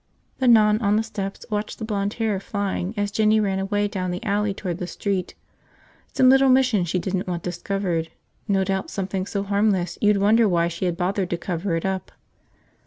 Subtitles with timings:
[0.39, 4.09] The nun, on the steps, watched the blond hair flying as Jinny ran away down
[4.09, 5.35] the alley toward the street.
[6.11, 8.09] Some little mission she didn't want discovered,
[8.47, 12.11] no doubt something so harmless you'd wonder why she had bothered to cover it up.